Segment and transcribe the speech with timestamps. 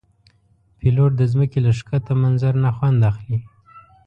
[0.77, 3.37] پیلوټ د ځمکې له ښکته منظر نه خوند اخلي.